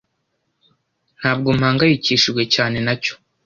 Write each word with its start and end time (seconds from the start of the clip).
Ntabwo 1.19 1.49
mpangayikishijwe 1.57 2.41
cyane 2.53 2.77
nacyo. 2.85 3.13